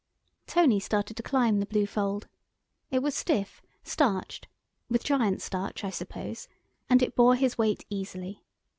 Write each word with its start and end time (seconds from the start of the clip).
Tony 0.47 0.79
started 0.79 1.15
to 1.15 1.21
climb 1.21 1.59
the 1.59 1.65
blue 1.67 1.85
fold. 1.85 2.27
It 2.89 3.03
was 3.03 3.13
stiff, 3.13 3.61
starched—with 3.83 5.03
giant 5.03 5.43
starch, 5.43 5.83
I 5.83 5.91
suppose—and 5.91 7.03
it 7.03 7.15
bore 7.15 7.35
his 7.35 7.55
weight 7.59 7.85
easily. 7.87 8.43